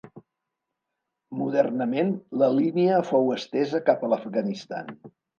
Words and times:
Modernament 1.41 2.09
la 2.43 2.49
línia 2.59 3.01
fou 3.09 3.29
estesa 3.35 3.83
cap 3.91 4.07
a 4.07 4.09
l'Afganistan. 4.15 4.91